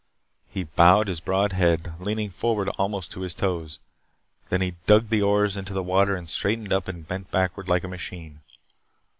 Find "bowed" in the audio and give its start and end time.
0.63-1.07